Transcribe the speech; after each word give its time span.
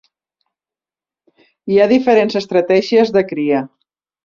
Hi 1.73 1.77
ha 1.79 1.87
diferents 1.93 2.41
estratègies 2.41 3.15
de 3.21 3.25
cria. 3.35 3.63